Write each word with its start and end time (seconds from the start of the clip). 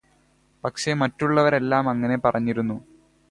പക്ഷെ 0.63 0.93
മറ്റുള്ളവരെല്ലാം 0.93 1.89
അങ്ങനെ 1.89 2.17
പറഞ്ഞിരുന്നു 2.17 2.77